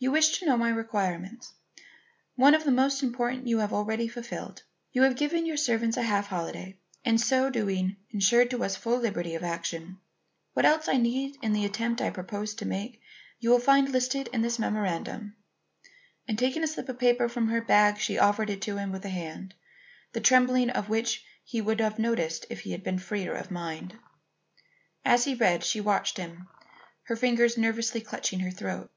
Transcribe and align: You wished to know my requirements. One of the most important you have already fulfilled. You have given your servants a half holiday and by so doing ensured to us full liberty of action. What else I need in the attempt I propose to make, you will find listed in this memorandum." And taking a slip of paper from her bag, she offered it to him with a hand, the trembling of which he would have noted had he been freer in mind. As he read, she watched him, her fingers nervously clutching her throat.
You 0.00 0.12
wished 0.12 0.36
to 0.38 0.46
know 0.46 0.56
my 0.56 0.70
requirements. 0.70 1.52
One 2.36 2.54
of 2.54 2.62
the 2.62 2.70
most 2.70 3.02
important 3.02 3.48
you 3.48 3.58
have 3.58 3.72
already 3.72 4.06
fulfilled. 4.06 4.62
You 4.92 5.02
have 5.02 5.16
given 5.16 5.44
your 5.44 5.56
servants 5.56 5.96
a 5.96 6.02
half 6.04 6.28
holiday 6.28 6.78
and 7.04 7.18
by 7.18 7.22
so 7.24 7.50
doing 7.50 7.96
ensured 8.10 8.48
to 8.50 8.62
us 8.62 8.76
full 8.76 8.98
liberty 8.98 9.34
of 9.34 9.42
action. 9.42 9.98
What 10.52 10.64
else 10.64 10.86
I 10.86 10.98
need 10.98 11.36
in 11.42 11.52
the 11.52 11.64
attempt 11.64 12.00
I 12.00 12.10
propose 12.10 12.54
to 12.54 12.64
make, 12.64 13.00
you 13.40 13.50
will 13.50 13.58
find 13.58 13.88
listed 13.88 14.28
in 14.32 14.40
this 14.40 14.56
memorandum." 14.60 15.34
And 16.28 16.38
taking 16.38 16.62
a 16.62 16.68
slip 16.68 16.88
of 16.88 17.00
paper 17.00 17.28
from 17.28 17.48
her 17.48 17.60
bag, 17.60 17.98
she 17.98 18.18
offered 18.20 18.50
it 18.50 18.62
to 18.62 18.76
him 18.76 18.92
with 18.92 19.04
a 19.04 19.08
hand, 19.08 19.52
the 20.12 20.20
trembling 20.20 20.70
of 20.70 20.88
which 20.88 21.24
he 21.42 21.60
would 21.60 21.80
have 21.80 21.98
noted 21.98 22.46
had 22.48 22.58
he 22.60 22.76
been 22.76 23.00
freer 23.00 23.34
in 23.34 23.52
mind. 23.52 23.98
As 25.04 25.24
he 25.24 25.34
read, 25.34 25.64
she 25.64 25.80
watched 25.80 26.18
him, 26.18 26.46
her 27.08 27.16
fingers 27.16 27.58
nervously 27.58 28.00
clutching 28.00 28.38
her 28.38 28.52
throat. 28.52 28.92